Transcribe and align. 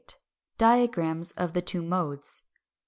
Diagrams 0.57 1.29
of 1.33 1.53
the 1.53 1.61
two 1.61 1.83
modes. 1.83 2.41